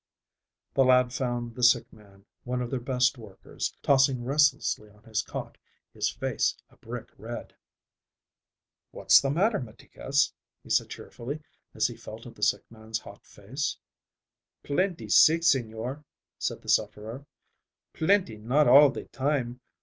[0.73, 5.21] The lad found the sick man, one of their best workers, tossing restlessly on his
[5.21, 5.59] cot,
[5.93, 7.53] his face a brick red.
[8.89, 10.33] "What's the matter, Meticas?"
[10.63, 11.43] he said cheerfully
[11.75, 13.77] as he felt of the sick man's hot face.
[14.63, 16.03] "Plenty sick, señor,"
[16.39, 17.27] said the sufferer.
[17.93, 19.59] "Plenty not all the time.